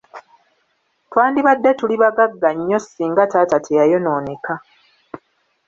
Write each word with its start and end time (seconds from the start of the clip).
Twandibadde 1.09 1.69
tuli 1.79 1.95
bagagga 2.03 2.49
nnyo 2.55 2.77
singa 2.81 3.23
taata 3.31 3.57
teyayonooneka! 3.65 4.53